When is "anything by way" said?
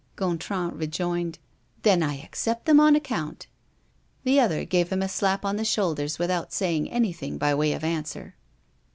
6.89-7.71